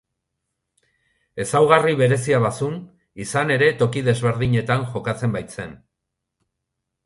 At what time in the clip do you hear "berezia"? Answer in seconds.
1.99-2.39